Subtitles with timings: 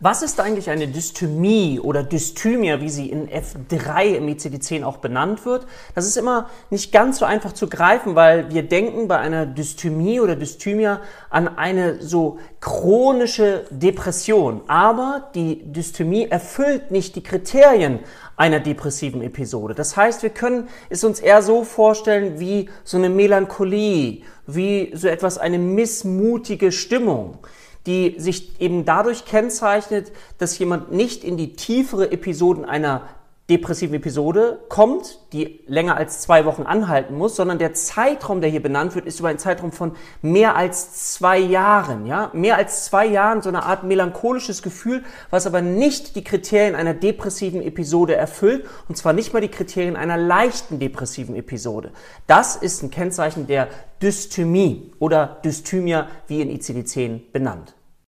[0.00, 5.44] Was ist eigentlich eine Dysthymie oder Dysthymia, wie sie in F3 im ICD-10 auch benannt
[5.44, 5.66] wird?
[5.96, 10.20] Das ist immer nicht ganz so einfach zu greifen, weil wir denken bei einer Dysthymie
[10.20, 11.00] oder Dysthymia
[11.30, 14.60] an eine so chronische Depression.
[14.68, 17.98] Aber die Dysthymie erfüllt nicht die Kriterien
[18.36, 19.74] einer depressiven Episode.
[19.74, 25.08] Das heißt, wir können es uns eher so vorstellen wie so eine Melancholie, wie so
[25.08, 27.38] etwas, eine missmutige Stimmung
[27.86, 33.02] die sich eben dadurch kennzeichnet, dass jemand nicht in die tiefere Episoden einer
[33.50, 38.62] depressiven Episode kommt, die länger als zwei Wochen anhalten muss, sondern der Zeitraum, der hier
[38.62, 43.06] benannt wird, ist über einen Zeitraum von mehr als zwei Jahren, ja, mehr als zwei
[43.06, 48.66] Jahren so eine Art melancholisches Gefühl, was aber nicht die Kriterien einer depressiven Episode erfüllt,
[48.86, 51.92] und zwar nicht mal die Kriterien einer leichten depressiven Episode.
[52.26, 53.68] Das ist ein Kennzeichen der
[54.02, 57.77] Dysthymie oder Dysthymia, wie in ICD-10 benannt.